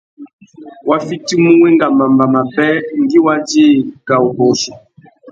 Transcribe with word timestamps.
Wá 0.87 0.95
fitimú 1.07 1.49
wenga 1.61 1.87
mamba 1.97 2.25
mabê 2.33 2.69
ngüi 3.01 3.19
wa 3.25 3.35
djï 3.45 3.65
kā 4.07 4.15
wu 4.23 4.29
kôchi. 4.37 4.71